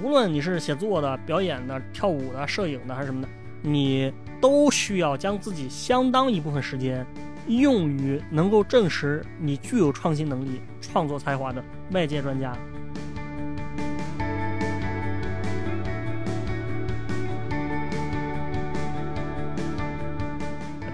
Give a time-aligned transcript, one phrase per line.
[0.00, 3.28] 无论你是写作的、表演的、跳舞的、摄影的还是什么的，
[3.62, 7.04] 你都需要将自己相当一部分时间
[7.48, 12.56] 用于能够证实你具有创新能力、创作才华的外界专家。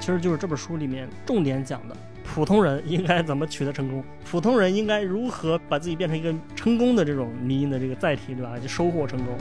[0.00, 1.96] 其实就是这本书里面重点讲的，
[2.34, 8.58] 普通人应该怎么取得成功，普通人应该如何把自己变成一个成功的这种迷因的这个载体，对吧？
[8.58, 9.38] 就收获成功。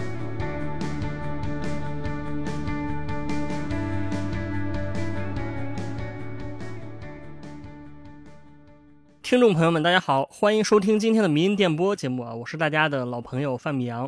[9.23, 14.07] 听众朋友们，大家好，欢迎收听今天的迷音电波节目啊，我是大家的老朋友范米阳。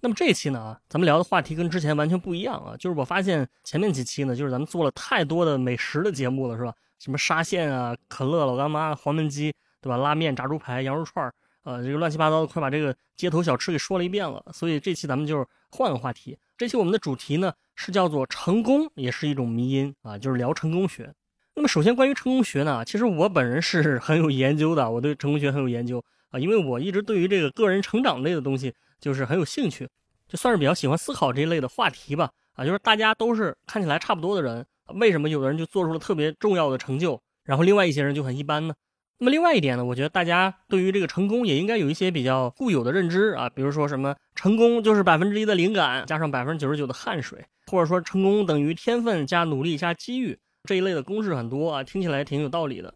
[0.00, 6.72] 那么这一期呢，咱们聊的话题跟之前完全不一样啊，就是我发现前面几期呢，就是咱们做了太多的美食的节目了，是吧？
[6.98, 9.96] 什么沙县啊、可乐、老干妈、黄焖鸡，对吧？
[9.96, 14.44] 拉面、炸猪排、羊肉串儿呃，这个乱七八糟的，快把这个街头小吃给说了一遍了。
[14.52, 21.12] 所以这期咱们就是换个话题，这期我们的主题呢是叫做“成功也是一种迷因”啊，就是聊成功学。
[21.54, 28.74] 那么首先关于成功学呢，其实我本人是 很有研究的，我对成功学很有研究啊，因为我一直对于这个个人成长类的东西。
[28.98, 29.86] 就是很有兴趣，
[30.26, 32.30] 就算是比较喜欢思考这一类的话题吧。
[32.54, 38.74] 啊，就是大家都是看起来差不多的人，为什么有的人就做出了特别重要的成就，然后另外一些人就很一般呢？
[39.18, 52.92] 那么另外一点呢，我觉得大家对于这个成功也应该有一些比较固有的认知啊，比如说什么成功就是百分之一的灵感加上百分之九十九的汗水，或者说成功等于天分加努力加机遇这一类的公式很多啊，听起来挺有道理的。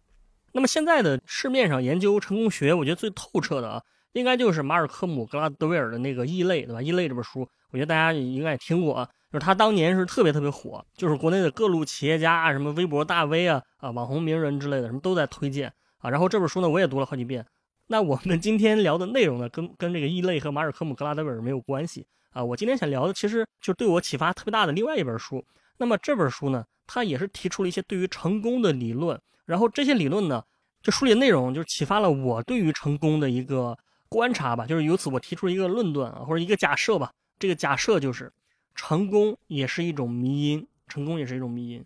[0.53, 3.81] 那么现在的市面上研究成功学，我觉得最透彻的啊。
[4.13, 6.79] 应该就是马尔科姆·格拉德威尔的那个《异类》，对吧？
[6.83, 9.07] 《异类》这本书，我觉得大家应该也听过啊。
[9.31, 16.09] 就是他当年是特别特别火，就是国内的各路企业家啊，什么微博大 V 啊，啊，网红名人之类的，什么都在推荐啊。
[16.09, 17.45] 然后这本书呢，我也读了好几遍。
[17.87, 22.43] 那我们今天聊的内容呢，跟跟这个《异类》和马尔科姆·格拉德威尔没有关系啊。
[22.43, 25.43] 我今天想聊的，其实就对我启发特别大的另外一本书。
[25.77, 29.19] 那么这本书呢，它也是提出了一些对于成功的理论。
[29.45, 30.43] 然后这些理论呢，
[30.81, 33.77] 这书里的内容就启发了我对于成功的一个。
[34.13, 37.09] 观察吧，就是由此我提出了一个论断啊，或者一个假设吧。
[37.39, 38.29] 这个假设就是，
[38.75, 41.85] 成功也是一种迷因，成功也是一种迷因。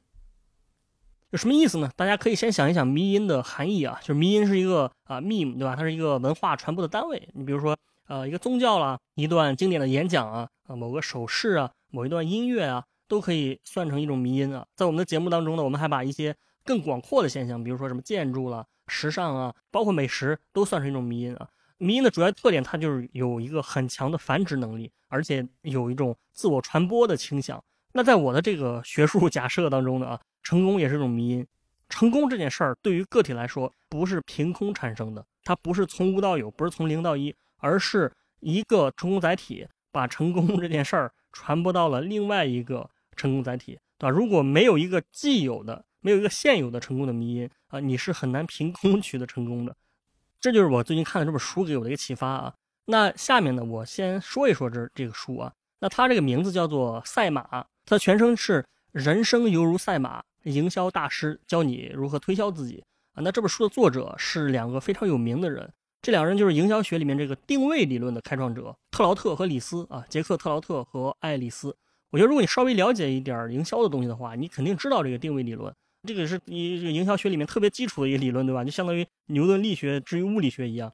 [1.31, 1.91] 有什么意思呢？
[1.97, 5.75] 大家可以先想一想迷因的含义啊，就是迷因是一个啊 meme 对吧？
[5.75, 7.27] 它是一个文化传播的单位。
[7.33, 14.65] 你比如说呃一个宗教啦，一段经典的演讲啊，啊某个手势啊，某一段音乐啊，都可以算成一种迷因啊。
[14.75, 21.49] 在我们的节目当中呢，我们还把一些更广阔的现象，比如说什么建筑啦、时尚啊，包括美食，都算成一种迷因啊。
[21.77, 27.61] 迷因的主要特点，它就是有一个很强的繁殖能力，而且有一种自我传播的倾向。
[27.93, 31.45] 那在我的这个学术假设当中呢，啊，成功也是一种迷因。
[31.87, 44.09] 成功这件事儿对于个体来说，不是凭空产生的，它不是从无到有，不是从零到一，而是一个成功载体把成功这件事儿传播到了另外一个成功载体，对吧？
[44.09, 49.75] 如果没有一个既有的，没有一个现有的成功的迷因啊，你是很难凭空取得成功的。
[50.45, 52.53] 这就是我最近看的这本书给我的一个启发啊。
[52.85, 55.51] 那下面呢，我先说一说这这个书啊。
[55.79, 57.41] 那它这个名字叫做《赛马》，
[57.83, 58.61] 它全称是
[58.91, 63.23] 《人生犹如赛马》，营销大师教你如何推销自己啊。
[63.23, 65.67] 那这本书的作者是两个非常有名的人，
[66.03, 71.75] 这两人就是营销学里面这个定位理论的开创者特劳特和李斯啊，杰克特劳特和爱丽丝。
[72.11, 75.73] 我觉得如果你稍微了解一点营销的东西的话，你肯定知道这个定位理论。
[76.05, 78.63] 这个是你这个营销学里面特别基础的一个理论，对吧？
[78.63, 80.91] 就相当于牛顿力学至于物理学一样。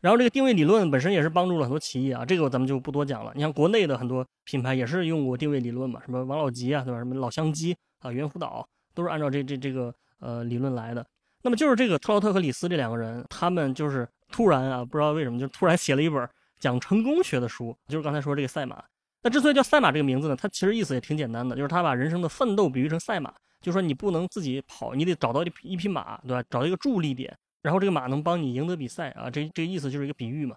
[0.00, 3.32] 然后这个定位理论本身也是帮助了很多企业啊，这个咱们就不多讲了。
[3.34, 6.98] 你像国内的很多品牌也是用过定位理论嘛，什么王老吉啊，对吧？
[6.98, 11.04] 什么老乡鸡啊、猿辅导都是按照这这这个呃理论来的。
[11.42, 16.26] 那么就是这个特劳特和李斯这两个人，他们就是突然啊，不知道为什么就突然写了一本
[16.58, 18.82] 讲成功学的书，就是刚才说这个赛马。
[19.22, 23.34] 那之所以叫赛马这个名字呢，它其实意思也挺简单的，就是他把人生的奋斗比喻成赛马。
[23.60, 26.42] 就说你不能自己跑，你得找到一匹一匹马，对吧？
[26.48, 29.30] 找到一个助力点，然后这个马能帮你赢得比赛啊。
[29.30, 30.56] 这这个意思就是一个比喻嘛。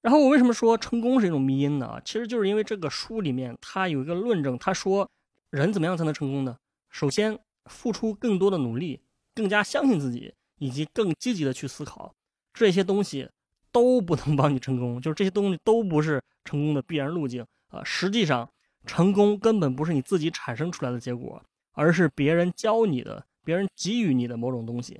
[0.00, 2.00] 然后我为什么说成功是一种迷因呢？
[2.04, 5.10] 其实就是因为这个书里面它有一个论证，他说
[5.50, 6.56] 人怎么样才能成功呢？
[6.88, 9.00] 首先付出更多的努力，
[9.34, 12.14] 更加相信自己，以及更积极的去思考，
[12.54, 13.28] 这些东西
[13.70, 17.84] 都不能帮你成功，就是这些东西都不是成功的必然路径啊。
[17.84, 18.48] 实际上，
[18.86, 21.42] 成功根本不是你自己产生出来的结果。
[21.80, 24.92] 而是别人教你的，别人给予你的某种东西，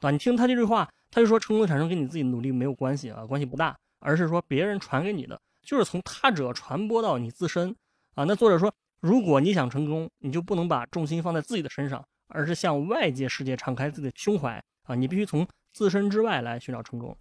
[0.00, 0.10] 对吧？
[0.10, 7.72] 你听他这句话，他就说成功的产生跟你自己努力没有关系啊，关系不大，而是说别人传给你的，就是从他者传播到你自身
[8.16, 8.24] 啊。
[8.24, 14.96] 那作者说，如果你想成功，你就不能把重心放在自己的身上，而是向外界世界敞开自己的胸怀啊。
[14.96, 17.16] 你必须从自身之外来寻找成功。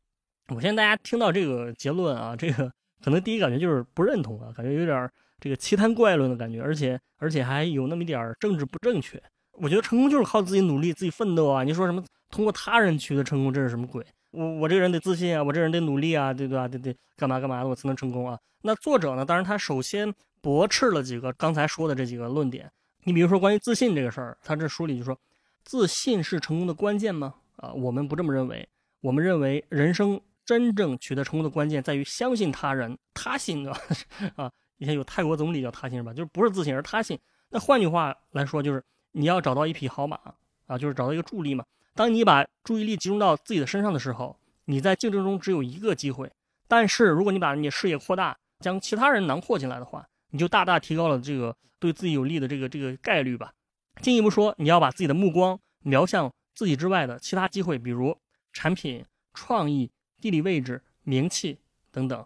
[0.48, 2.74] 我相信大家听到这个结论啊，这个
[3.04, 5.08] 可能第一感觉就是不认同啊，感觉有点
[5.44, 9.22] 这个奇谈怪论的感觉，而且而且还有那么一点政治不正确。
[9.52, 11.66] 我觉得成功就是靠自己努力、自己奋斗啊！
[11.66, 12.02] 你说什么
[12.32, 14.02] 通过他人取得成功，这是什么鬼？
[14.32, 16.66] 我我这个人得自信啊，我这人得努力啊，对对吧？
[16.66, 18.40] 得得干嘛干嘛的，我才能成功啊？
[18.62, 19.26] 那作者呢？
[19.26, 22.72] 当然他首先驳斥了几个刚才说的这几个论点。
[23.04, 25.20] 你比如说关于自信这个事儿，他这书里就说，
[25.66, 27.34] 自信是成功的关键吗？
[27.58, 28.66] 啊，我们不这么认为。
[29.02, 33.78] 我们认为人生真正取得成功的关键在于相信他人，他信 啊
[34.38, 34.52] 啊！
[34.78, 36.14] 以前有泰国总理叫他信是吧？
[36.14, 37.20] 就是不是自信而他信。
[37.50, 40.20] 那换句话来说，就是你要找到一匹好马
[40.66, 41.64] 啊，就是找到一个助力嘛。
[41.94, 46.32] 当你把注意力集中到自己的身上的时候，你在竞争中只有一个机会。
[46.68, 53.54] 但是如果你把你视野扩大，将其他人囊括进来的话，你就大大提高了这个对自己有利的这个这个概率吧。
[54.02, 58.18] 进一步说，你要把自己的目光瞄向自己之外的其他机会，比如
[58.52, 61.60] 产品、创意、地理位置、名气
[61.92, 62.26] 等等。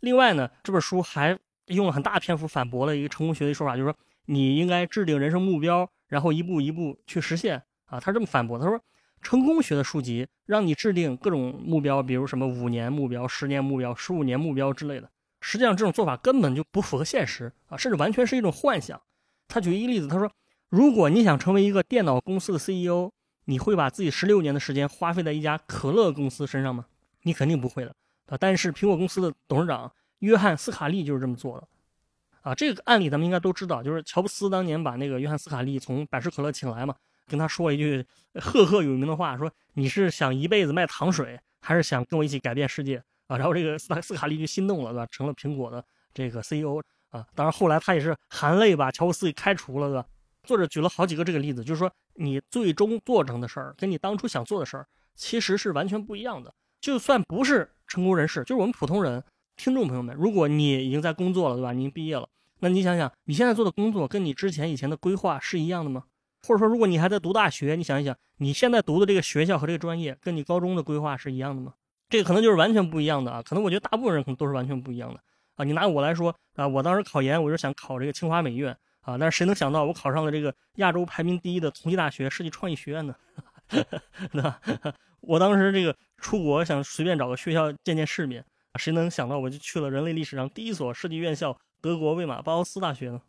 [0.00, 3.96] 另外呢，这本书还用了很大篇幅反驳了一个成功学的说法，就是说
[4.26, 7.62] 你应该制定人生目标，然后一步一步去实现。
[7.86, 8.78] 啊，他这么反驳，他说，
[9.22, 15.10] 成功学的书籍让你制定各种目标，比如什么五年目标、十年目标、十五年目标之类的。
[15.40, 19.00] 实际上，这种做法根本就不符合现实啊，甚至完全是一种幻想。
[19.48, 20.30] 他举一个例子，他说，
[20.68, 23.10] 如果你想成为一个电脑公司的 CEO，
[23.46, 26.84] 你会把自己十六年的时间花费在一家可乐公司身上吗？
[27.22, 27.94] 你肯定不会的
[28.28, 28.36] 啊。
[28.38, 31.68] 但是苹果公司的董事长约翰斯卡利就是这么做的。
[32.42, 36.94] 啊，这个案例咱们应该都知道，就是乔布斯当年把那个约翰斯卡利从百事可乐请来嘛。
[37.26, 38.06] 跟他说了一句
[38.40, 43.36] 赫赫有名的话，说你是想一辈子卖糖水，还是想跟我一起改变世界啊？
[43.36, 45.06] 然后这个斯斯卡利就心动了，对吧？
[45.10, 45.84] 成了苹果的
[46.14, 46.80] 这个 CEO
[47.10, 47.26] 啊。
[47.34, 50.06] 当然后来他也是含泪把乔布斯给开除了，对吧？
[50.44, 56.54] 作者举了好几个这个例子，就是说你最终做成的事儿，跟你当初想做的事儿其实是完全不一样的。
[56.80, 59.24] 就算不是成功人士，就是我们普通人，
[59.56, 61.72] 听众朋友们，如果你已经在工作了，对吧？
[61.72, 62.28] 您毕业了，
[62.60, 66.04] 那你想想你现在做的工作跟你之前以前的规划是一样的吗？
[66.46, 71.74] 或者说，如果你还在读大学，你想一想，你现在读的这个学校和这个专业，跟你高中的规划是一样的吗？
[72.08, 73.42] 这个可能就是完全不一样的啊！
[73.42, 75.20] 可能我觉得大部分人可能都是完全不一样的
[75.56, 75.64] 啊！
[75.64, 83.14] 你拿我来说啊，我当时考研，我就想考这个清华美院啊，但是谁能想到我考上了这个亚洲排名第一的同济大学设计创意学院呢？
[84.32, 84.60] 对吧？
[85.20, 88.44] 我当时这个出国想随便找个学校见见世面，
[88.76, 91.56] 谁能想到我就去了人类历史上第一所设计院校？
[91.80, 93.22] 德国魏玛包豪斯大学呢？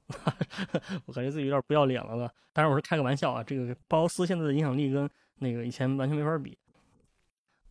[1.06, 2.34] 我感觉自己有点不要脸了吧？
[2.52, 3.44] 当然我是开个玩笑啊。
[3.44, 6.58] 这个包豪斯现在的影响力跟那个以前完全没法比。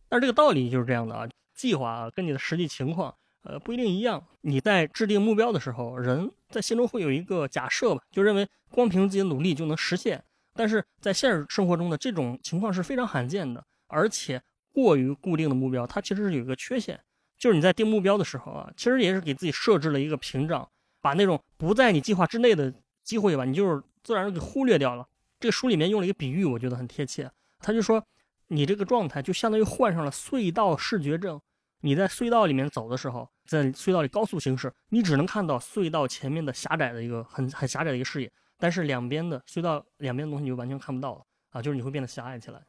[0.07, 3.13] 但是这个道理就是这样的啊，计划啊跟你的实际情况
[3.43, 4.25] 呃不一定一样。
[4.39, 10.23] 你在制定目标的时候，人在心中会有一个假设吧，就认为光凭自己的努力就能实现。
[10.53, 14.41] 但是在现实生活中的这种情况是非常罕见的，而且
[14.81, 16.99] 过于固定的目标，它其实是有一个缺陷。
[17.37, 20.69] 就是你在定目标的时候啊，其实也是给自己设置了一个屏障，
[21.01, 22.73] 把那种不在你计划之内的
[23.03, 25.07] 机会吧，你就是自然给忽略掉了。
[25.39, 27.31] 这个书里面用了一个比喻，我觉得很贴切。
[27.59, 28.05] 他就说，
[28.47, 31.39] 你这个状态就相当于患上了隧道视觉症。
[31.81, 41.21] 你在隧道里面走的时候，在隧道里高速行驶，你只能看到隧道前面的狭窄的一个很很狭窄的一个视野，但是两边的隧道两边的东西你就完全看不到了
[41.51, 42.61] 啊，就是你会变得狭隘起来。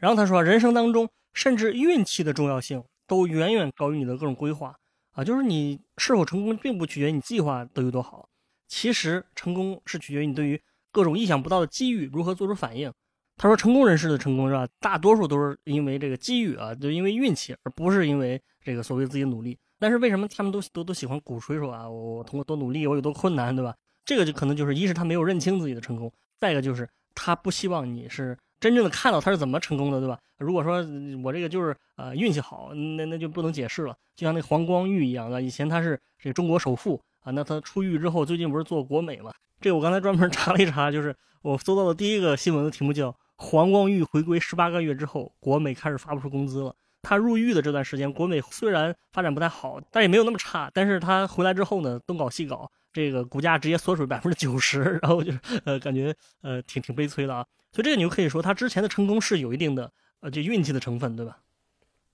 [0.00, 2.82] 然后他说，人生当中甚至运气的重要性。
[3.10, 4.72] 都远远高于你的各种规划
[5.14, 5.24] 啊！
[5.24, 8.28] 就是你是否成功，并不取决于你计划都有多好，
[8.68, 12.92] 其实成功是取决于你对于各种意想不到的机遇如何做出反应。
[13.36, 14.64] 他说，成功人士的成功是吧？
[14.78, 19.58] 大多数都是因为这个机遇啊，就因为运气，而不是因为这个所谓自己努力。
[19.80, 23.74] 但是为什么他们都都都喜欢鼓吹说啊，我我通过多努力，我有多困难，对吧？
[24.04, 28.38] 这个就可能就是一是他没有认清自己的成功，再一个就是他不希望你是。
[28.60, 30.18] 真正的看到他是怎么成功的，对吧？
[30.38, 30.86] 如果说
[31.24, 33.96] 我这个就是呃运气好，那那就不能解释了。
[34.14, 39.32] 就像那黄光裕一样的，以前他是这中国首富啊，那他出狱之后，最近不是做国美嘛？
[39.60, 46.74] 这个我刚才专门查了一查，就是我搜到的第一个新闻的题目叫“黄光裕回归十八个月之后，国美开始发不出工资了”。
[47.02, 50.70] 他入狱的这段时间，国美虽然发展不太好，但也没有那么差。
[50.74, 57.46] 但是他回来之后呢，东搞西搞，这个股价直接缩水百分之九十， 然后就是呃，感觉呃挺挺悲催的啊。
[57.72, 59.90] 所以这个你就可以说，他之前的成功是有一定的
[60.20, 61.38] 呃这运气的成分，对吧？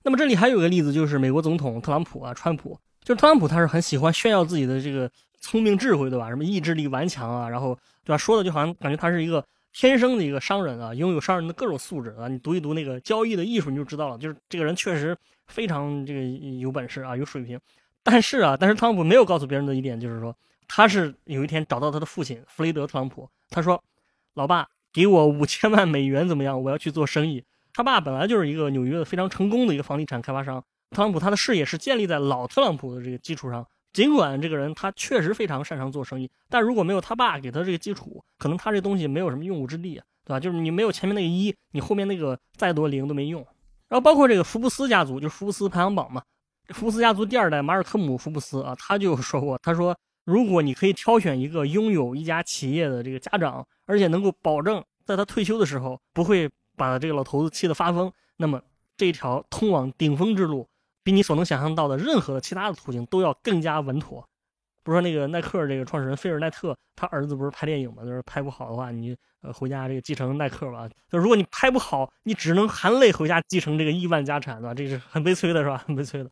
[0.03, 6.29] 那么这里还有一个例子，就是美国总统特朗普啊，川普，就是特朗普他是很喜欢炫耀自己的这个聪明智慧，对吧？
[6.29, 8.17] 什么意志力顽强啊，然后对吧？
[8.17, 9.43] 说的就好像感觉他是一个
[9.79, 12.27] 天生的一个商人啊，拥有商人的各种素质啊。
[12.27, 15.15] 你读一读那个交易的艺术，你就知道了，就是这个人确实
[15.45, 16.21] 非常这个
[16.57, 17.59] 有本事啊，有水平。
[18.01, 20.35] 但是啊，但是特朗普没有告诉别人的一点就是说，
[20.67, 23.83] 他是有一天找到他的父亲弗雷德特朗普，他说
[24.33, 26.63] ：“老爸。”给我五千万美元怎么样？
[26.63, 27.43] 我要去做生意。
[27.71, 33.67] 他爸本来就是一个纽约的非常成功的一个房地产开发商特朗普他的事业是建立在老特朗普的这个基础上。
[33.93, 40.39] 尽管这个人他确实非常擅长做生意，但如果没有他爸给他这个基础，可能他这东西没有什么用武之地啊，对吧？
[40.39, 43.41] 就是你没有前面那个一，你后面那个再多零都没用。
[43.87, 46.21] 然后包括这个福布斯家族，就是福布斯排行榜嘛，
[46.69, 58.61] 福布斯家族第二代马尔科姆·福布斯啊，他就说过，他说如果你可以挑选一个拥有一家企业的这个家长，而且能够保证在他退休的时候不会把这个老头子气得发疯，那么
[58.95, 60.67] 这条通往顶峰之路。
[61.07, 64.27] 比你所能想象到的任何的其他的途径都要更加稳妥。
[64.83, 68.03] 不是说那个耐克这个创始人菲尔奈特，他儿子不是拍电影嘛？
[68.03, 70.89] 就是拍不好的话，你呃回家这个继承耐克吧。
[71.09, 74.73] 就如果你拍不好，你只能含泪回家继承这个亿万家产，对吧？
[74.73, 75.77] 这是很悲催的，是吧？
[75.87, 76.29] 很悲催的。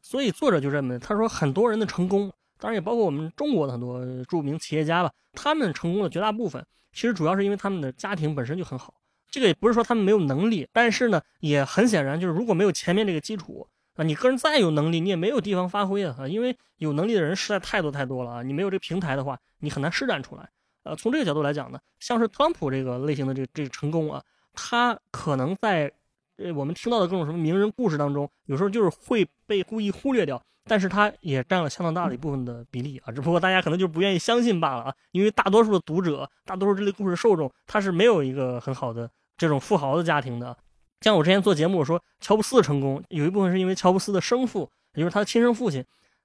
[0.00, 8.92] 所以作者就认为，他说很多人的成功，当然也包括我们中国的很多著名企业家吧，他们成功的绝大部分，其实主要是因为他们的家庭本身就很好。
[9.30, 13.64] 这个也不是说他们没有能力，但是呢，也很显然就是如果没有前面这个基础。
[13.94, 16.16] 啊，你个人再有能力，你也没有地方发挥啊！
[16.18, 18.42] 啊，因为有能力的人实在太多太多了啊！
[18.42, 20.48] 你没有这个平台的话，你很难施展出来。
[20.84, 24.22] 呃，从这个角度来讲呢，像是特朗普这个类型的这这个成功啊，
[24.54, 25.92] 他可能在
[26.38, 33.12] 呃我们听到的各种什么名人故事当中，有时候就是会被故意忽略掉，但是他也占了相当大的一部分的比例啊！
[33.12, 34.94] 只不过大家可能就不愿意相信罢了啊！
[35.10, 40.56] 因为大多数的读者，大多数这类故事受众，他是没有一个很好的这种富豪的家庭的。
[41.02, 45.84] 像我之前做节目我说，乔布斯的成功有一部分是因为乔布斯的生父，也就是他的亲生父亲，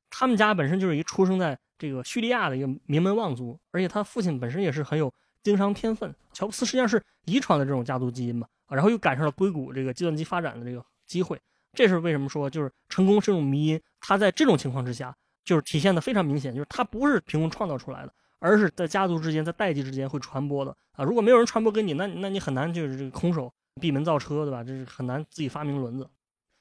[0.10, 6.14] 他们家本身就是一出生在这个叙利亚的一个名门望族，而且他父亲本身也是很有经商天分。
[6.32, 11.42] 乔布斯实际上是遗传的这种家族基因嘛，然后又赶上了硅谷这个计算机发展的这个机会，
[11.74, 13.82] 这是为什么说就是成功是种迷因。
[14.00, 21.04] 他在这种情况之下，就是体现的非常明显，就是他不是凭空创造出来的，而是在家族之间、在代际之间会传播的啊。
[21.04, 23.52] 如果没有人传播给你，那那你很难就是这个空手。
[23.78, 24.64] 闭门造车，对吧？
[24.64, 26.10] 这是很难自己发明轮子。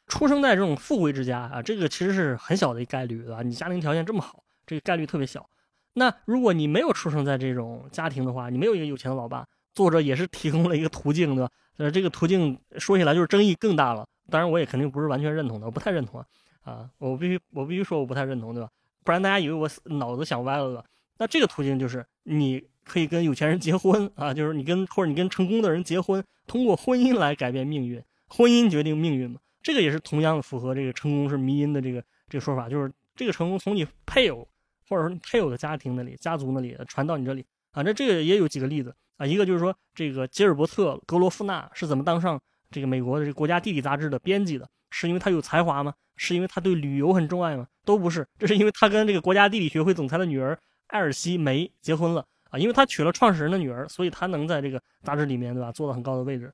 [0.07, 3.43] 出生在这种富贵之家啊，这个其实是很小的一概率，对吧？
[3.43, 5.49] 你家庭条件这么好，这个概率特别小。
[5.95, 9.45] 那如果你没有出生在这种家庭的话，你没有一个有钱的老爸，
[9.75, 11.51] 作者也是提供了一个途径，对吧？
[11.79, 14.07] 呃，这个途径说起来就是争议更大了。
[14.31, 16.27] 当然，我也肯定不是完全认同的，我不太认同啊。
[16.63, 18.71] 啊，我必须我必须说我不太认同，对吧？
[19.03, 20.85] 不然大家以为我脑子想歪了，对吧？
[21.19, 22.65] 那这个途径就是你。
[22.87, 29.41] 可以跟有钱人结婚啊，就是你跟或者你跟成功的人结婚，通过婚姻来改变命运，婚姻决定命运嘛。
[29.61, 34.49] 这个也是同样的符合这个成功是迷因的这个这个说法，就是这个成功从你配偶
[34.89, 37.83] 或者说你配偶的家庭那里、家族那里传到你这里啊。
[37.83, 42.41] 那这个也有几个例子啊，一个就是说这个吉尔伯特·格罗夫纳是怎么当上
[42.71, 44.69] 这个美国的这个国家地理杂志的编辑的？
[44.91, 45.93] 是因为他有才华吗？
[46.15, 47.67] 是因为他对旅游很钟爱吗？
[47.85, 52.25] 都不是，这是因为他跟这个国家地理学会总裁的女儿艾尔西梅结婚了。
[52.59, 56.53] 因为他娶了创始人的女儿，所以他能在这个杂志里面，对吧，做到很高的位置。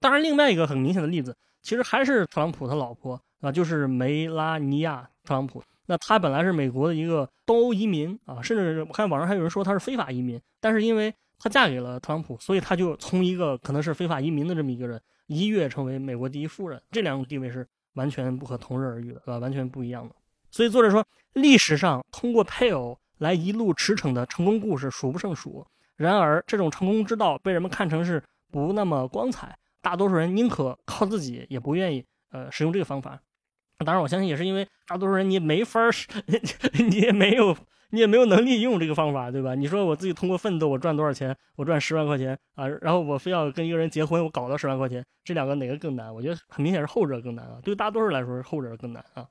[0.00, 5.62] 当然，另外一个很明显的例子，其实还是特朗普他老婆啊，就是梅拉尼亚·特朗普。
[5.86, 10.40] 那她本来是美国的一个东欧移民啊，甚至我看网上还有人说她是非法移民。
[10.60, 16.80] 但是因为她嫁给了特朗普，所以她就从一个可能是非法移民的这么一个人，一跃成为美国第一夫人。
[16.90, 19.38] 这两种地位是完全不可同日而语的，对吧？
[19.38, 20.14] 完全不一样的。
[20.50, 22.96] 所以作者说，历史上通过配偶。
[23.18, 33.20] 来一路驰骋的成功故事数不胜数，然而这种成功之道被人们看成是不那么光彩，大多数人宁可靠自己，也不愿意呃使用这个方法。
[33.84, 35.90] 当然，我相信也是因为大多数人你没法儿，
[36.90, 37.56] 你也没有
[37.90, 39.54] 你也没有能力用这个方法，对吧？
[39.54, 41.36] 你说我自己通过奋斗，我赚多少钱？
[41.54, 46.12] 我赚十万块钱啊，然后我非要跟一个人结婚，我搞到十万块钱，这两个哪个更难？
[46.12, 49.26] 我觉得很明显是后者更难啊，对大多数人来说是后者更难啊。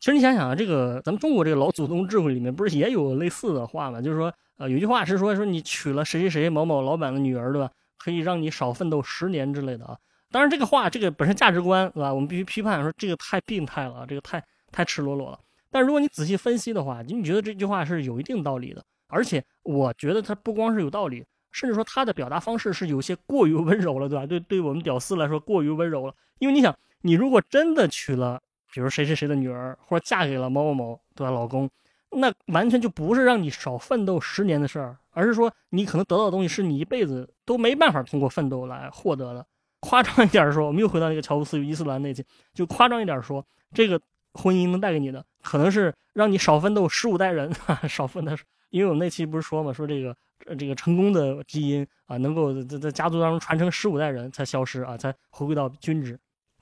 [0.00, 4.00] 其实你想想啊，这个咱们中国这个老祖宗智慧里面不是也有类似的话吗？
[4.00, 7.68] 就是说，呃，有句话是说，说你娶了谁谁谁某某老板的女儿，对吧？
[7.96, 9.98] 可以让你少奋斗十年之类的啊。
[10.30, 12.14] 当然，这个话这个本身价值观，对吧？
[12.14, 14.40] 我们必须批判说这个太病态了，这个太
[14.70, 15.40] 太赤裸裸了。
[15.70, 18.84] 但如果你仔细分析的话，你觉得这句话是有一定道理的。
[19.08, 24.24] 而且我觉得它不光是有道理，甚至说它的表达方式是有些过于温柔了，对吧？
[24.24, 26.14] 对，对我们屌丝来说过于温柔了。
[26.38, 28.40] 因为你想，你如果真的娶了。
[28.72, 31.68] 比如谁谁谁的女儿，或者嫁给了某某某对吧老公，
[32.10, 39.46] 那完全就不是让你少奋斗十年的事儿，而是说你可能得到的东西是你一辈子都没办法通过奋斗来获得的。
[39.80, 44.00] 夸张一点说，我们又回到那个乔布斯与伊斯兰那期，就夸张一点说，这个
[44.34, 47.50] 婚姻能带给你的，可能是让你少奋斗十五代人，
[47.88, 48.32] 少奋斗。
[48.70, 50.14] 因为我们那期不是说嘛，说这个
[50.58, 56.18] 这个成功的基因啊，能够在在家族当中传承十五代人才消失啊，才回归到均值。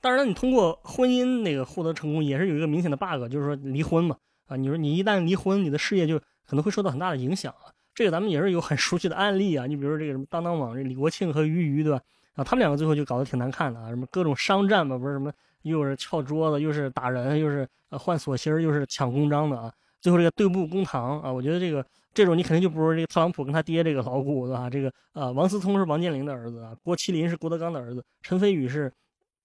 [0.07, 4.15] 当然，你通过婚姻那个获得成功，也是有一个明显的 bug，就是说离婚嘛。
[4.45, 7.67] 啊，你说你一旦离婚，你的事业就可能会受到很大的影响啊。
[7.93, 9.65] 这个咱们也是有很熟悉的案例啊。
[9.65, 11.99] 你比如说这个什么当当网这李国庆和俞渝，对吧？
[12.35, 15.29] 啊，他们两个最后就搞得挺难看的啊，什么各种商战嘛，不是什么
[15.63, 19.69] 又是撬桌子，又是打人，又是换锁芯儿，又是抢公章的啊。
[19.99, 24.69] 最后这个对簿公堂啊，我觉得这个这种你肯定就不如这个特朗普跟他爹这个老古对吧？
[24.69, 28.89] 这个呃王思聪是王健林的儿子啊，郭麒麟是郭德纲的儿子，陈飞宇是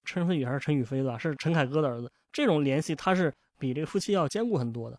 [0.04, 1.18] 陈飞宇还是陈宇飞对吧？
[1.18, 2.10] 是陈凯歌的儿子。
[2.32, 4.98] 这种联系他是比这个夫妻要坚固很多的。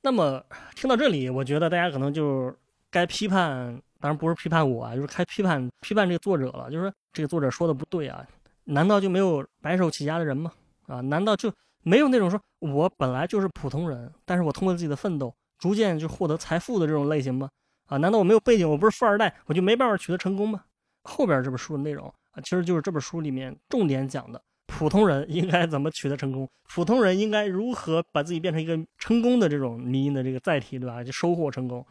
[0.00, 0.42] 那么
[0.76, 2.54] 听到这里，我觉得大家可能就
[2.90, 3.66] 该批判，
[4.00, 6.70] 当然不是批判我啊，就是该批判批判这个作者了。
[6.70, 8.24] 就是说这个作者说的不对啊，
[8.64, 10.52] 难道就没有白手起家的人吗？
[10.86, 17.50] 啊，难道就没有那种说我本来就是普通人，但是我通过自己的奋斗，逐渐就获得财富的这种类型吗？
[17.86, 20.64] 啊，难道我没有背景，我不是富二代，我就没办法取得成功吗？
[21.08, 24.40] 后边这本书的内容啊，其实就是这本书里面重点讲的。
[24.66, 26.46] 普通人应该怎么取得成功？
[26.68, 31.02] 普通人应该如何把自己变成一个成功的这种迷因的这个载体，对吧？
[31.02, 31.84] 就收获成功。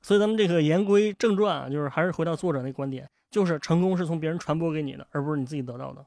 [0.00, 6.06] 所以咱们这个言归正传啊，就是还是回到作者那观点，就是成功是从别人传播给你的，而不是你自己得到的。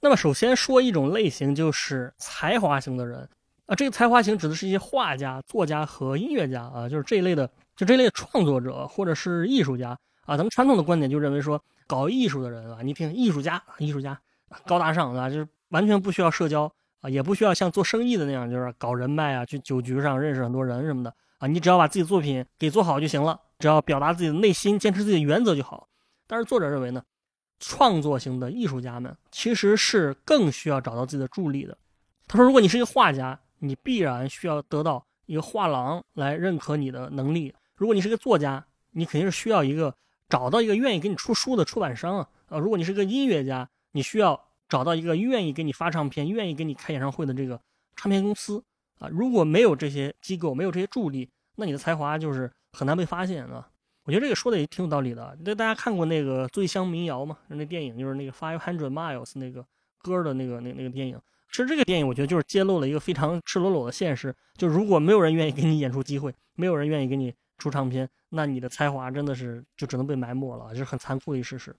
[0.00, 3.28] 那么首先说一种类型，就是才华型的人
[3.66, 3.76] 啊。
[3.76, 9.96] 这个才华型指的是一些画家、作家和音乐家啊，就是这一类的，就这类创作者或者是艺术家
[10.28, 10.36] 啊。
[10.36, 14.16] 咱们传统的观点就认为说，搞艺术的人啊，你听艺术家，艺术家。
[14.66, 21.46] 高大上啊，就是完全不需要社交啊，也不需要像做生意的那样，就是搞人脉啊，去酒局上认识很多人什么的啊。
[21.46, 25.88] 你只要把自己作品给做好就行了，只要表达自己的内心，坚持自己的原则就好。
[26.26, 27.02] 但是作者认为呢，
[27.60, 31.76] 创作型的艺术家们其实是更需要找到自己的助力的。
[32.26, 39.94] 他说，如果你是一个画家，你必然需要得到一个画廊来认可你的能力；如果你是个作家，你肯定是需要一个
[40.28, 42.28] 找到一个愿意给你出书的出版商啊。
[42.48, 47.60] 啊，如果你是个音乐家，你需要找到一个愿意给你发唱片、愿意给你开演唱会的这个
[47.96, 48.62] 唱片公司
[48.98, 49.08] 啊！
[49.10, 53.68] 如果没有这些机构，没有这些助力，那你的才华就是很难被发现啊！
[54.04, 55.36] 我觉得这个说的也挺有道理的。
[55.44, 57.36] 那大家看过那个《醉乡民谣》吗？
[57.48, 59.64] 那电影就是那个《Five Hundred Miles》那个
[60.02, 61.20] 歌的那个那那个电影。
[61.50, 71.74] 其实这个电影我觉得就是揭露了一个非常赤裸裸的现实：就如果没有人愿意给你演出机会，没有人愿意给你出唱片，那你的才华真的是就只能被埋没了，就是很残酷的一事实。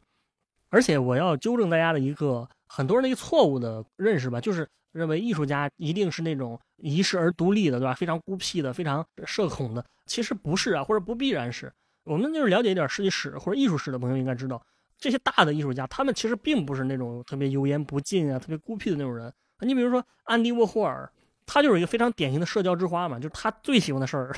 [0.69, 7.93] 而且我要纠正大家的一个很多人的一个错误的认识吧，就是认为艺术家一定是那种遗世而独立的，对吧？
[7.95, 9.83] 非常孤僻的，非常社恐的。
[10.05, 11.73] 其实不是啊，或者不必然是。
[12.03, 14.63] 我们就是了解一点设计史或者艺术史的朋友应该知道，
[14.97, 19.31] 这些大的艺术家，他们其实并不是那种特别油盐不进啊、特别孤僻的那种人。
[19.61, 21.11] 你比如说安迪沃霍尔，
[21.51, 24.31] 他就是一个非常典型的社交之花嘛，就是他最喜欢的事儿，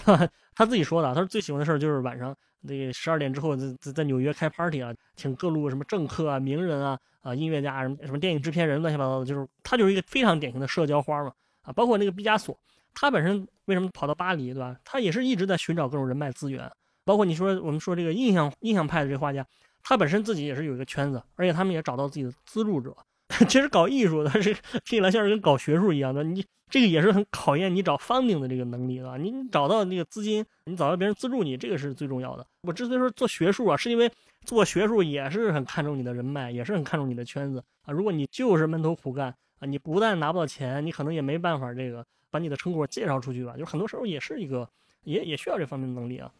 [0.55, 2.33] 他自己说的，他说最喜欢的事儿就是晚上。
[2.61, 12.55] 那个十二点之后，在在纽约开 party 啊，请各路什么政客啊、名人啊、啊音乐家什么什么电影制片人乱七八糟的，就是他就是一个非常典型的社交花嘛啊，包括那个毕加索，
[12.93, 14.77] 他本身为什么跑到巴黎，对吧？
[14.85, 16.71] 他也是一直在寻找各种人脉资源，
[17.03, 19.43] 包括你说我们说这个印象印象派的这画家，
[19.81, 22.95] 他本身自己也是有一个圈子，而且他们也找到自己的资助者。
[23.49, 29.17] 其实搞艺术，的是听起来像是跟搞学术一样的，你这个也是很考验你找 funding 的这个能力啊。
[29.17, 32.45] 你找到那个资金，你找到别人资助你，这个是最重要的。
[32.61, 34.09] 我之所以说做学术啊，是因为
[34.45, 37.91] 做学术也是很看重你的人脉，也是很看重你的圈子啊。
[37.91, 43.55] 如果你就是闷头苦干啊，你不但拿不到钱，你可能也没办法这个把你的成果介绍出去吧。
[43.57, 44.69] 就很多时候也是一个，
[45.03, 46.31] 也也需要这方面的能力啊。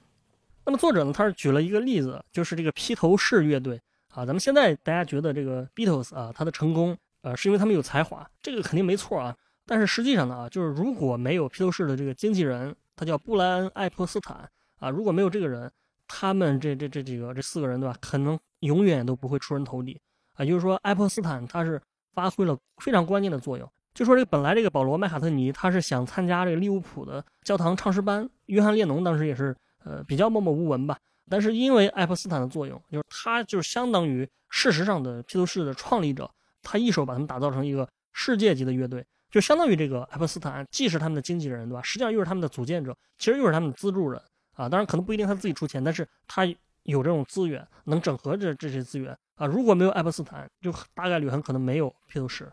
[0.63, 3.81] 那么作者呢，他是举了一个例子，就是这个披头士乐队。
[4.13, 9.35] 啊，咱们现在大家觉得这个 Beatles 啊，他的成功，呃，是因为他们有才华，这个肯定没错啊。
[9.65, 15.71] 但是实际上呢，啊，就是如果没有披头士的这个经纪人，他叫布莱恩·艾泼斯坦啊，如果没有这个人，
[16.07, 19.97] 他们这这这几个这四个人对吧，可能永远都不会出人头地
[20.33, 20.43] 啊。
[20.43, 21.81] 就是说，艾泼斯坦他是
[22.13, 23.71] 发挥了非常关键的作用。
[23.93, 30.97] 就说这本来这个保罗·麦卡特尼他是想参加这个利物浦的教堂唱诗班，约翰·列侬当时也是呃比较默默无闻吧。
[31.31, 36.29] 但是因为爱泼斯坦的作用，就是他就是相当于事实上的披头士的创立者，
[36.61, 41.81] 他一手把他们打造成一个世界级的乐队，就相当于这个爱泼斯坦既是他们的经纪人，对吧？
[41.81, 44.21] 实际上又是他们的组建者，其实又是他们的资助人
[44.55, 44.67] 啊。
[44.67, 46.45] 当然可能不一定他自己出钱，但是他
[46.83, 49.47] 有这种资源，能整合这这些资源啊。
[49.47, 52.51] 如果没有爱泼斯坦，就大概率很可能没有披头士。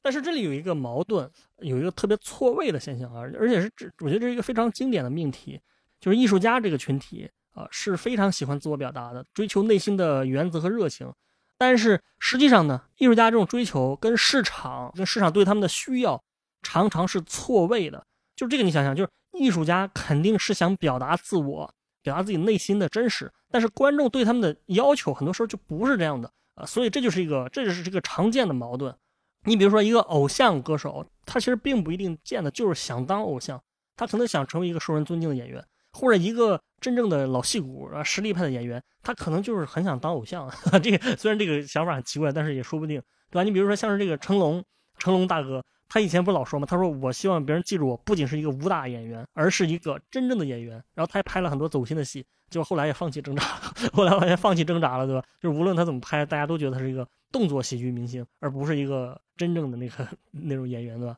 [0.00, 5.60] 但是这里有一个矛盾，有一个特别错位的现象啊，而且是这，我觉得这是一个非常经典的命题，
[5.98, 7.28] 就是艺术家这个群体。
[7.54, 11.10] 啊，是非常喜欢自我表达的，追求内心的原则和热情。
[11.56, 16.22] 但是实际上呢，艺术家这种追求跟市场、跟市场对他们的需要
[16.62, 18.04] 常常是错位的。
[18.36, 23.32] 就这个，你想想，就是艺术家肯定是想表达自我，表达自己内心的真实。
[23.50, 28.92] 但是观众对他们的要求很多时候就不是这样的啊，所以这就是一个，这就是这个常见的矛盾。
[29.44, 33.62] 你比如说一个偶像歌手，他其实并不一定见的就是想当偶像，
[33.94, 35.64] 他可能想成为一个受人尊敬的演员。
[35.94, 40.50] 或者一个真正的老戏骨啊，实力派的演员，他可能就是很想当偶像。
[40.82, 43.00] 这个虽然这个想法很奇怪，但是也说不定。
[43.30, 43.42] 对吧？
[43.42, 44.62] 你比如说像是这个成龙，
[44.98, 46.66] 成龙大哥，他以前不老说吗？
[46.66, 50.74] 他说我希望别人记住我不仅是一个武打演员，而是一个真正的演员。
[50.94, 55.24] 然后他还拍了很多走心的戏，就后来也放弃挣扎了， 后来完全放弃挣扎了，对吧？
[55.40, 61.16] 就是无论他怎么拍，大家都觉得他是一个动作喜剧明星，而不是一个真正的那个 那种演员，对吧？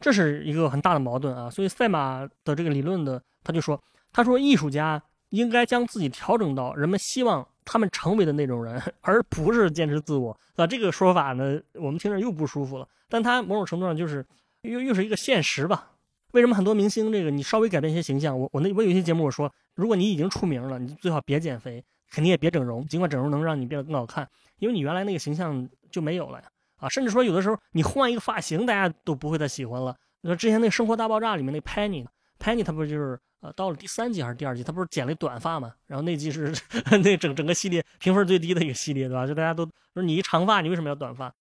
[0.00, 1.50] 这是一个很大的矛盾啊。
[1.50, 3.82] 所以赛马的这个理论的，他就说，
[4.12, 7.46] 他说艺术家应该将自己调整到人们希望。
[7.68, 12.86] 他们成为的那种人， 而不是坚持自我，啊，这个说法呢，我们听着又不舒服了。
[13.08, 14.24] 但他某种程度上就是
[14.62, 15.90] 又又是一个现实吧？
[16.30, 18.38] 为什么很多明星这个你稍微改变一些形象？
[18.38, 24.28] 我我那我有些节目我说，如果你已经出名了，你最好别减肥，肯定也别整容，尽管整容能让你变得更好看，
[24.60, 26.44] 因为你原来那个形象就没有了呀。
[26.76, 29.96] 啊，甚至说有的时候你换一个发型，大家都不会再喜欢了。
[30.20, 33.18] 你说之前那《生活大爆炸》里面那 Penny，Penny 他不就是？
[33.40, 35.74] 呃，到了第三季还是第二季，他不是剪了短发嘛？
[35.86, 36.50] 然后那季是
[37.04, 39.26] 那整整个系列评分最低的一个系列，对吧？
[39.26, 41.32] 就大家都说你一长发，你为什么要短发？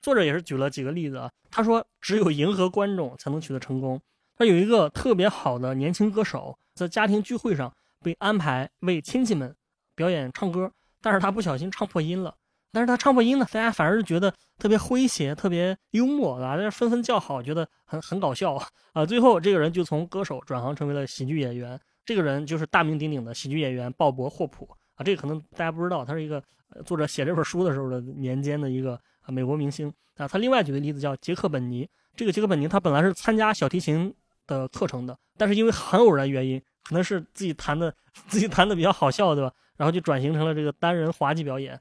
[0.00, 1.30] 作者也是举了几个例子啊。
[1.50, 4.00] 他说，只有迎合观众才能取得成功。
[4.36, 7.70] 他有一个特别好的年轻歌手，在家庭聚会上
[8.00, 9.54] 被安排为亲戚们
[9.94, 12.34] 表演唱歌，但是他不小心唱破音了。
[12.74, 18.60] 但是他唱破音呢，大家反而是觉得特别诙谐、特别幽默啊，大家纷纷叫好，觉得很很搞笑
[18.92, 19.06] 啊。
[19.06, 25.04] 最后这个人就从歌手转行成为了喜剧演员，这个人就是大名鼎鼎的喜剧演员鲍勃霍普啊。
[25.04, 26.42] 这个可能大家不知道，他是一个
[26.84, 30.26] 作者写这本书的时候的年间的一个美国明星啊。
[30.26, 34.12] 他另外举的例子叫杰克本尼，这个杰克本尼他本来是参加小提琴
[34.48, 37.94] 的课程的，但是因为很偶然原因，可能是自己弹的
[38.26, 39.52] 自己弹的比较好笑，对吧？
[39.76, 41.80] 然后就转型成了这个单人滑稽表演。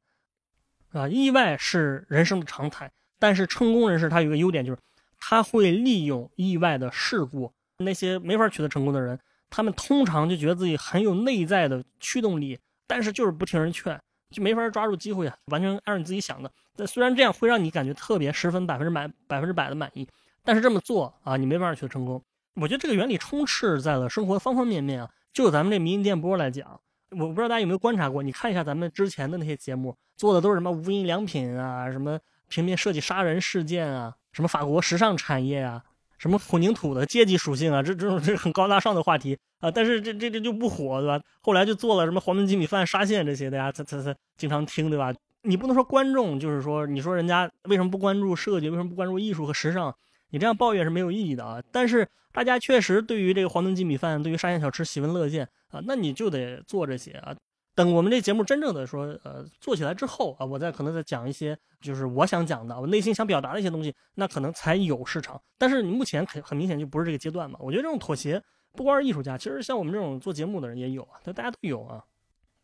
[0.94, 4.80] 啊，意外是人生的常态，但是成功人士他有一个优点，就是
[5.20, 7.52] 他会利用意外的事故。
[7.80, 16.50] 那些没法取得成功的人，他们通常就觉得自己很有内在的驱动力，但是就是不听人劝，就没法抓住机会啊，完全按照你自己想的。
[16.78, 20.08] 那虽然这样会让你感觉特别十分百分之百百分之百的满意，
[20.44, 22.24] 但是这么做啊，你没办法取得成功。
[22.62, 25.10] 我觉得这个原理充斥在了生活方方面面啊。
[25.34, 26.80] 就咱们这民营电波来讲。
[27.18, 35.82] 我不知道大家有没有观察过，你看一下咱们之前的那些节目，做的都是什么无印良品啊，什么平面设计杀人事件啊，什么法国时尚产业啊，
[36.18, 41.22] 什么混凝土的阶级属性啊，这这种这很高大上的话题啊，但是这这这就不火，对吧？
[41.42, 45.14] 后来就做了什么黄焖鸡米饭、沙县这些，大家才才才经常听，对吧？
[45.44, 49.94] 你不能说观众就是说，你说人家为什么不关注设计，为什么不关注艺术和时尚？
[50.34, 51.62] 你这样抱怨是没有意义的啊！
[51.72, 57.36] 但是大家确实对于这个黄焖鸡米饭，对于沙县小吃喜闻乐见啊，那你就得做这些啊。
[57.76, 65.40] 等我们这节目真正的说呃做起来之后啊，我再可能再讲一些就是我想讲的，我内心想表达的一些东西，那可能才有市场。
[65.60, 67.60] 但是你目前很很明显就不是这个阶段嘛。
[67.62, 68.42] 我觉得这种妥协
[68.72, 72.04] 不光是艺术家，其实像我们这种做节目的人也有啊，大家都有啊。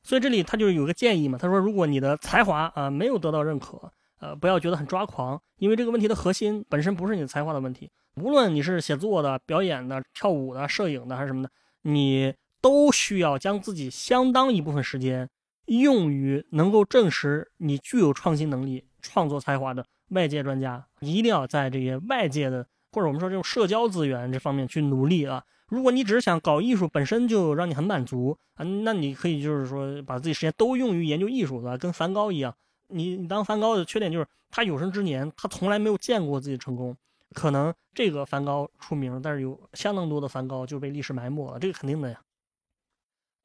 [0.02, 3.92] 所以这里他就有个建议嘛，他说如果你的才华啊没有得到认可。
[4.20, 7.90] 呃，不要觉得很抓狂，因为这个问题的核心本身不是你的才华的问题。
[8.16, 11.50] 无论你是写作的、表演的、跳舞的、摄影的还是什么的，
[11.84, 15.30] 你都需要将自己相当一部分时间
[15.68, 20.86] 用于能够证实你具有创新能力、创作才华的外界专家。
[21.00, 25.42] 一定要在这些外界的或者我们说这种社交资源这方面去努力啊。
[25.70, 31.78] 如果你只是想搞艺术，本身就让你很满足啊，那你可以就是说把自己时间都用于研究艺术，对吧？
[31.78, 32.54] 跟梵高一样。
[32.90, 36.96] 你你当梵高的缺点就是他有生之年他从来没有见过自己成功，
[37.34, 42.20] 可能这个梵高出名，但是有相当多的梵高就被历史埋没了，这个肯定的呀。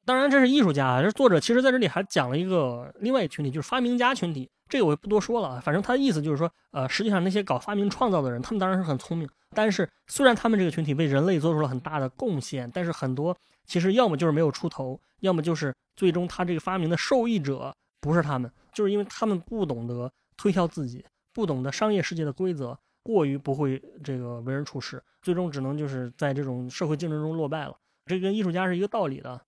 [0.05, 5.59] 当然这是艺术家，这作者其实在这里还讲了一个另外一群体，就是发明家群体，这个我就不多说了。
[5.61, 18.51] 反正他的意思就是说，呃，实际上那些搞发明创造的人，他们当然是很聪明，但是虽然他们这个群体为人类做出了很大的贡献，但是很多其实要么就是没有出头，要么就是最终他这个发明的受益者不是他们。
[18.71, 27.75] 就是因为他们不懂得推销自己，不懂得商业世界的规则，过于不会这个为人处事，最终只能就是在这种社会竞争中落败了。
[28.05, 29.41] 这跟艺术家是一个道理的。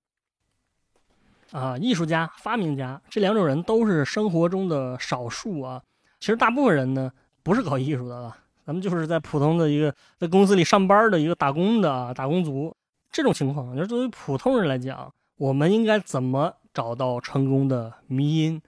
[1.51, 5.83] 啊，艺术家、发明家这两种人都是生活中的少数啊。
[6.19, 7.11] 其实大部分人呢
[7.43, 12.75] 不是搞艺术的啊，咱们就是在普通的一个在公司里上班的一个打工的打工族。
[13.11, 18.61] 这种情况，就是作为普通人来讲，我们应该怎么找到成功的迷因？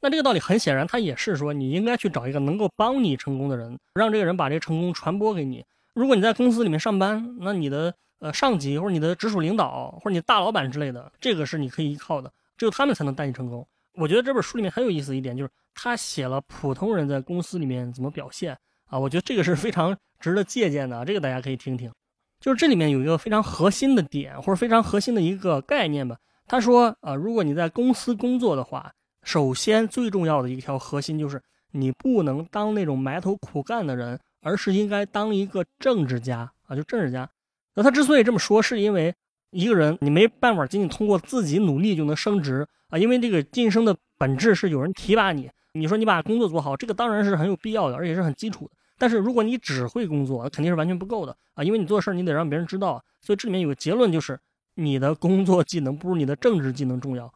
[0.00, 5.64] 那这个道理很显然，他也是说，你应该去找一个能够帮你成功的人，让这个人把这个成功传播给你。
[5.94, 13.64] 如果你在公司里面上班，那你的呃上级或者你的直属领导或者你大老板之类的，这个是你可以依靠的，只有他们才能带你成功。
[13.94, 18.58] 我觉得这本书里面很有意思一点，就是他写了普通人在公司里面怎么表现
[18.88, 21.92] 啊，我觉得这个是非常值得借鉴的，这个大家可以听听。
[22.40, 26.16] 就是这里面有一个非常核心的点，或者非常核心的一个概念吧。
[26.46, 28.92] 他说，呃，如果你在公司工作的话。
[29.24, 37.30] 首先，最重要的一条核心就是你不能当那种埋头苦干的人，而是应该当一个政治家啊，就政治家。
[37.76, 39.14] 那他之所以这么说，是因为
[39.52, 45.48] 一个人你没办法仅仅通过自己努力就能升职啊，因为这个晋升的本质是有人提拔你。
[45.74, 48.72] 你说你把工作做好，这个当然是很有必要的，而且是很基础的。
[48.98, 53.00] 但是如果你只会工作，那肯定是完全不够的啊，因为你做事儿你得让别人知道。
[53.20, 54.36] 所以这里面有个结论，就是
[54.74, 57.32] 你的工作技能不如你的政治技能重要。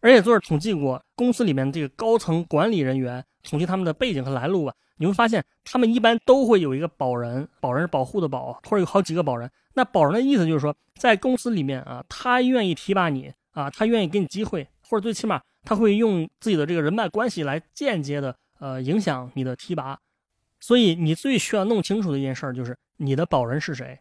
[0.00, 9.50] 而且作者统计过，公司里面这个高层管理人员，统计他们的背景和来路吧，你会发现他们一般都会有一个保人，保人是保护的保，或者有好几个保人。
[9.74, 19.98] 那保人的意思就是说，在公司里面啊，他愿意提拔你啊，他愿意给你机会，或者最起码他会用自己的这个人脉关系来间接的呃影响你的提拔。
[20.60, 23.98] 所以你最需要弄清楚的一件事儿就是你的保人是谁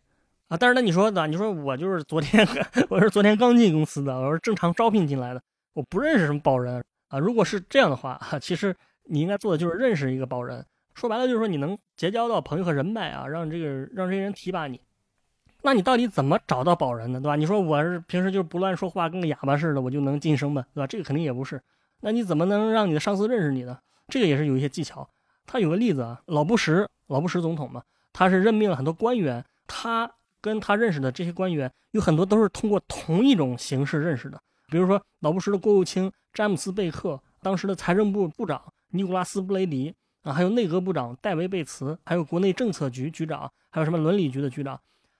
[0.47, 0.57] 啊。
[0.57, 2.47] 但是呢，你说的，你说我就是昨天
[2.89, 5.41] 我是昨天刚进公司的，我是正常招聘进来的。
[5.73, 7.19] 我不认识什么保人啊！
[7.19, 10.65] 如果是这样的话，其实你应该做的就是认识一个保人。
[10.95, 14.81] 说白了就是说你能结交到朋友和人脉啊，让这个让这些人提拔你。
[15.62, 17.19] 那你到底怎么找到保人呢？
[17.19, 17.36] 对吧？
[17.36, 20.65] 你说我是平时就不乱说话，跟个哑巴似的，我就能晋升吗？
[20.73, 20.88] 对吧？
[20.88, 21.62] 这个肯定也不是。
[22.01, 23.77] 那你怎么能让你的上司认识你呢？
[24.07, 25.07] 这个也是有一些技巧。
[25.45, 27.83] 他有个例子啊，老布什，老布什总统嘛，
[28.13, 30.10] 他是任命了很多官员，他
[30.41, 34.39] 跟他认识的这些官员有很多都是通过同一种形式认识的。
[34.69, 44.78] 比如说，老布什的国务卿詹姆斯·贝克，当时的财政部部长尼古拉斯·布雷迪啊，还有内阁部长戴维·贝茨，还有国内政策局局长，还有什么伦理局的局长，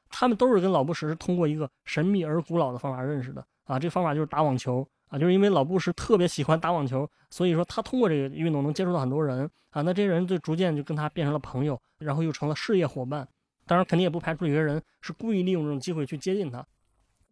[0.10, 3.80] 他们都是跟老布什是通过一个神秘而古老的方法认识的啊。
[3.80, 9.82] 这方法就是打网球啊，就是因为老布什特别喜欢打网球，所以说他通过这个运动能接触到很多人啊。
[9.82, 13.26] 那这些人就逐渐就跟他变成了朋友，然后又成了事业伙伴。
[13.68, 16.66] 当然，肯定也不排除有些人是故意利用这种机会去接近他。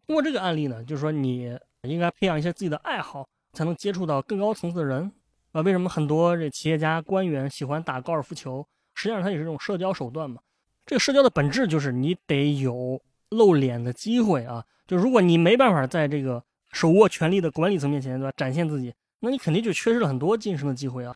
[0.06, 1.58] 通过这个案例呢，就是说你。
[1.88, 5.12] 应该培养一些自己的爱好，才能接触到更高层次的人
[5.52, 5.62] 啊。
[5.62, 8.68] 为什么很多这企业家、官员喜欢打高尔夫球？
[8.96, 10.42] 实际上，它也是一种社交手段嘛。
[10.84, 14.66] 这个社交的本质就是你得有露脸的机会啊。
[14.88, 21.16] 就如果你没办法在这个手握权力的管理层面前，对吧，展现自己，那你肯定就缺失了很多晋升的机会啊。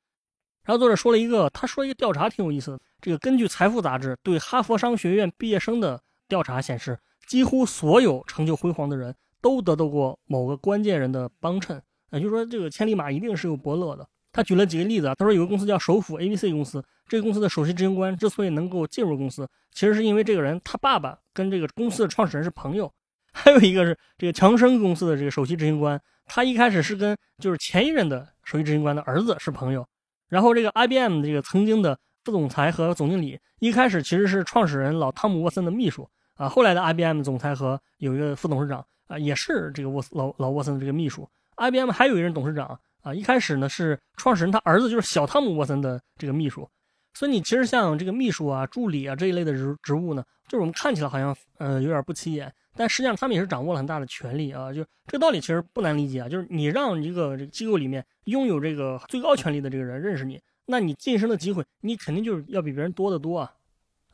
[0.70, 2.80] 然后作者说了一个，他说一个调查挺有意思的。
[3.02, 9.16] 这个根据《财富》杂志对哈佛商学院毕业生的调查显示，几乎所有成就辉煌的人。
[9.42, 14.08] 都得到过某个关键人的帮衬，也就是说，这个千里马一定是有伯乐的。
[14.32, 22.94] 他举了几个例子啊，他说有个公司叫首府 ABC 公司，这个公司的首席执行官之所以能够进入公司，其实是因为这个人他爸爸跟这个公司的创始人是朋友。
[23.34, 29.84] 还有一个是这个强生公司的这个首席执行官，他一开始是跟就是前一任的首席执行官的儿子是朋友。
[30.30, 38.86] 然后这个 IBM 这个曾经的副总裁和总经理，一开始其实是创始人老汤姆沃森的秘书啊，后来的 IBM 总裁和有一个副董事长。
[39.10, 46.70] 啊，也是这个沃斯老老沃森的这个秘书，IBM 还有一任董事长啊，一开始呢是创始人他儿子就是小汤姆沃森的这个秘书，
[47.16, 63.52] 所以你其实像这个秘书啊、助理啊这一类的职职务呢，就是我们看起来好像呃有点不起眼，但实际上他们也是掌握了很大的权利啊，就这个道理其实不难理解啊，就是你让一个这个机构里面拥有这个最高权力的这个人认识你，那你晋升的机会你肯定就是要比别人多得多啊。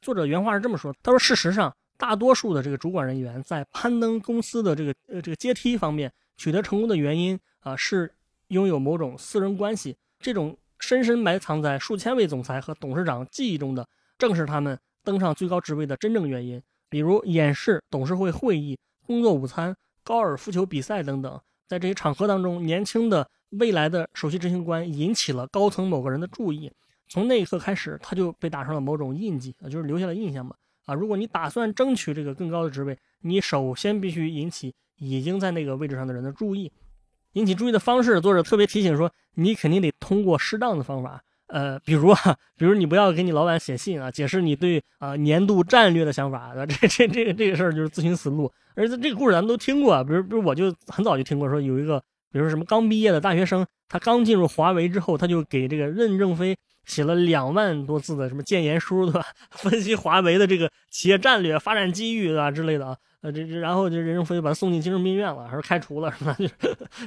[0.01, 1.71] 作者原话是这么说，他说事实上。
[1.97, 8.13] 大多数的这个主管人员在攀登公司的这个呃这个阶梯方面取得成功的原因啊，是
[8.49, 9.95] 拥有某种私人关系。
[10.19, 16.61] 这种深深埋藏在数千位总裁和董事长记忆中的，正是他们登上最高职位的真正原因。
[16.89, 26.71] 比如演示、董事会会议、工作午餐、高尔夫球比赛等等，在这些场合当中，年轻的未来的首席执行官引起了高层某个人的注意，
[27.07, 30.55] 从那一刻开始，他就被打上了某种印记啊，就是留下了印象嘛。
[30.85, 36.71] 啊，如果你打算争取这个更高的职位，你首先必须引起已经在那个位置上的人的注意。
[37.33, 41.23] 引起注意的方式，作者特别提醒说，你肯定得通过适当的方法。
[41.47, 46.53] 呃，比如啊，比如你不要给你老板写信啊，解释你对啊年度战略的想法。
[46.65, 48.51] 这这这个这个事儿就是自寻死路。
[48.75, 56.55] 而且这个故事咱们都听过，比如比如我就很早就听过，说有一个，比如什么刚毕业的大学生，他刚进入华为之后，他就给这个任正非。
[56.85, 59.25] 写了两万多字的什么谏言书，对吧？
[59.49, 62.51] 分析华为的这个企业战略、发展机遇，啊？
[62.51, 66.35] 之类的啊，呃，这这，然后就任正非把他送进精神病院了，还是开除了，是吧？
[66.37, 66.53] 就是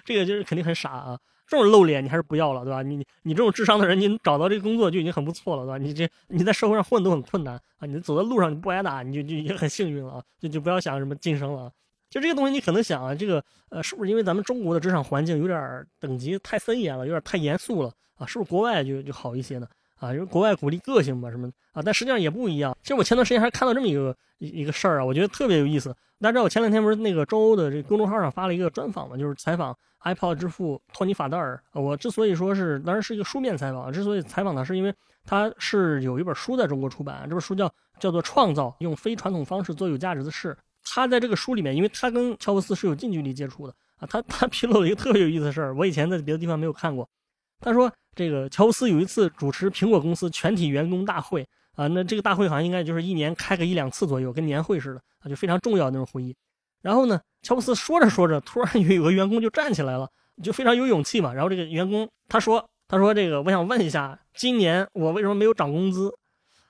[0.05, 1.17] 这个，就是肯定很傻啊！
[1.49, 2.83] 这种露脸你还是不要了，对吧？
[2.83, 5.79] 你你这种智商的人，你找到这个工作就已经很不错了，对吧？
[5.79, 7.87] 你这你在社会上混都很困难啊！
[7.87, 10.23] 你走在路上你不挨打，你就就已经很幸运了啊！
[10.39, 11.73] 就就不要想什么晋升了。
[12.11, 17.91] 就这个东西，你可能想啊，这个呃，是不是因为咱们中国的职场环境有点等级太森严了，有点太严肃了？
[18.17, 19.67] 啊，是不是国外就就好一些呢？
[19.99, 22.77] 啊，因为国外鼓励个性嘛，什么啊，但实际上也不一样。
[22.83, 25.95] 其实我前段时间还看到这么一个一一个事儿啊，我觉得特别有意思。
[26.21, 31.63] 大家知道我前两天不是那个周欧的这公众号上发了一个专访嘛，就是采访 iPod 之父托尼法德尔。
[31.73, 40.49] 我之所以说是，当然是一个书面采访，之所以采访他，是因为他是有一本书在中国出版，这本书叫叫做《创造：用非传统方式做有价值的事》。
[40.91, 47.07] 他在这个书里面，因为他跟乔布斯是有近距离接触的啊，他他披露了一个特别有意思的事儿，我以前在别的地方没有看过。
[47.61, 56.35] 他说，这个乔布斯有一次主持苹果公司全体员工大会啊，那这个大会好像应该就是一年开个一两次左右，跟年会似的啊，就非常重要的那种会议。
[56.83, 60.09] 然后呢，乔布斯说着说着，突然有有个员工就站起来了，
[60.43, 61.33] 就非常有勇气嘛。
[61.33, 66.13] 然后这个员工他说，他说这个我想问一下，今年我为什么没有涨工资？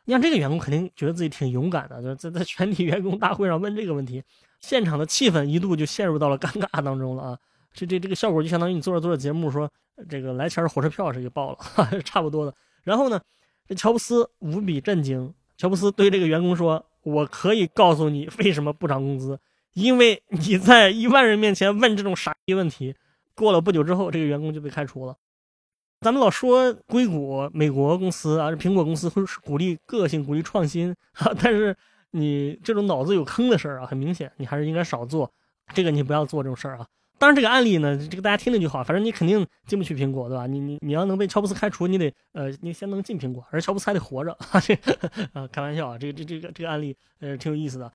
[0.05, 4.23] 你看这个员工肯定觉得自己挺勇敢的，就在在全体员工大会上问这个问题，
[4.61, 7.39] 现场的气氛一度就陷入到了尴尬当中了啊！
[7.75, 9.71] 这这这个效果就相当于你做着做着节目说
[10.09, 11.59] 这个来钱的火车票是给报了，
[12.03, 12.55] 差不多的。
[12.83, 13.21] 然后呢，
[13.69, 19.39] 这乔布斯无比震惊，乔布斯对这个员工说：“我可以告诉你为什么不涨工资，
[19.81, 22.95] 因为你在一万人面前问这种傻逼问题。”
[23.35, 25.17] 过了不久之后，这个员工就被开除了。
[26.01, 31.77] 咱们老说硅谷美国公司啊，苹果公司会鼓励个性、鼓励创新啊， 但是
[32.11, 35.33] 你这种脑子有坑的事儿啊，很明显你还是应该少做。
[35.73, 36.87] 这个你不要做这种事儿啊。
[37.17, 40.47] 当然，这个案例呢，这个大家听了就好，反正你肯定进不去苹果，对吧？
[40.47, 44.61] 你你你要能被乔布斯开除，你得呃，你先能进苹果，而乔布斯还得活着 啊。
[44.61, 44.75] 这
[45.33, 47.93] 啊，开玩笑啊，这个这这个这个案例呃挺有意思的。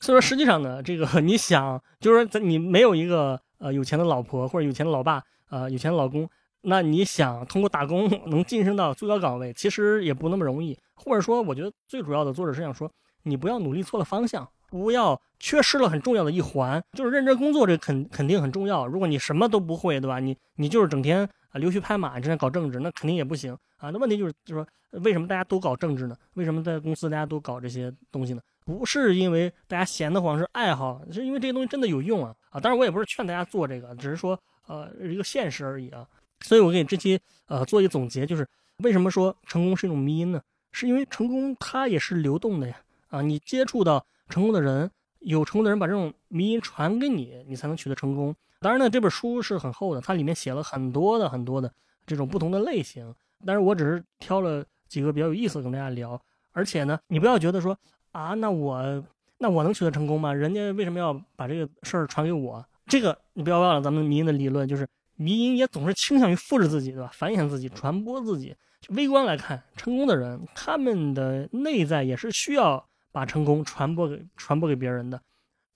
[0.00, 6.28] 所以说，实际上呢，这个你想，就是说你没有一个呃有钱的老婆或者有钱的老爸啊，有钱的老公。
[6.62, 10.76] 那你想通过打工能晋升到最高岗位，其实也不那么容易。
[10.94, 12.90] 或者说，我觉得最主要的作者是想说，
[13.22, 18.86] 你不要努力错了方向，不要缺失了很重要的一环，就是认真工作，这肯肯定很重要。
[18.86, 20.18] 如果你什么都不会，对吧？
[20.18, 23.90] 你你就是整天啊溜须拍马，整天搞政治，那肯定也不行啊。
[23.90, 26.16] 那问题就是，就是说，为什么大家都搞政治呢？
[26.34, 28.42] 为什么在公司大家都搞这些东西呢？
[28.68, 32.60] 不是因为大家闲得慌，是爱好，是因为这些东西真的有用啊啊！
[32.60, 36.06] 当然，我也不是劝大家做这个，只是说，呃，一个现实而已啊。
[36.40, 38.46] 所以，我给这期呃做一个总结，就是
[38.80, 40.42] 为什么说成功是一种迷因呢？
[40.70, 42.76] 是因为成功它也是流动的呀！
[43.08, 48.36] 啊，你接触到成功的人，有成功的人把这种迷因传给你，你才能取得成功。
[48.60, 51.72] 当然呢，这本书是很厚的，它里面写了很多的很多的
[52.06, 53.14] 这种不同的类型。
[53.46, 56.20] 但是我只是挑了几个比较有意思的跟大家聊。
[56.52, 57.78] 而且呢，你不要觉得说
[58.18, 59.04] 啊，那我
[59.38, 60.32] 那我能取得成功吗？
[60.34, 62.64] 人家为什么要把这个事儿传给我？
[62.86, 64.88] 这个你不要忘了，咱们迷音的理论就是。
[65.20, 67.10] 迷音也总是倾向于复制自己，对吧？
[67.12, 68.54] 繁衍自己，传播自己。
[68.90, 75.20] 微观来看，成功的人，他们的内在也是需要把成功传播给传播给别人的。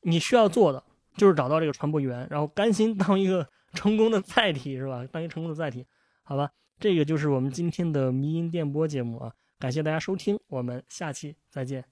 [0.03, 0.81] 你需要做的
[1.17, 5.05] 就是找到这个传播源，然后甘心当一个 成功的载体，是吧？
[5.11, 5.85] 当一个成功的载体，
[6.23, 6.49] 好吧？
[6.79, 9.33] 这个就是我们今天的迷音电波节目啊！
[9.59, 11.92] 感谢大家收听，我们下期再见。